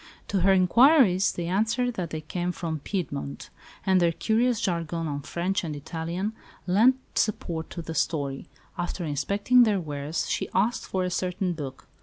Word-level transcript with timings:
To 0.29 0.39
her 0.39 0.51
inquiries 0.51 1.31
they 1.31 1.45
answered 1.45 1.93
that 1.93 2.09
they 2.09 2.21
came 2.21 2.51
from 2.51 2.79
Piedmont; 2.79 3.51
and 3.85 4.01
their 4.01 4.11
curious 4.11 4.59
jargon 4.59 5.07
of 5.07 5.25
French 5.27 5.63
and 5.63 5.75
Italian 5.75 6.33
lent 6.65 6.95
support 7.13 7.69
to 7.69 7.83
the 7.83 7.93
story. 7.93 8.47
After 8.79 9.05
inspecting 9.05 9.61
their 9.61 9.79
wares 9.79 10.27
she 10.27 10.49
asked 10.55 10.87
for 10.87 11.03
a 11.03 11.11
certain 11.11 11.53
book. 11.53 11.87